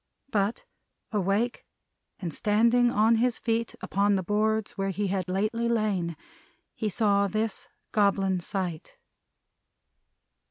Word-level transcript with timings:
But, 0.31 0.65
awake, 1.11 1.63
and 2.19 2.33
standing 2.33 2.89
on 2.89 3.17
his 3.17 3.37
feet 3.37 3.75
upon 3.81 4.15
the 4.15 4.23
boards 4.23 4.71
where 4.71 4.89
he 4.89 5.09
had 5.09 5.29
lately 5.29 5.69
lain, 5.69 6.17
he 6.73 6.89
saw 6.89 7.27
this 7.27 7.69
Goblin 7.91 8.39
Sight. 8.39 8.97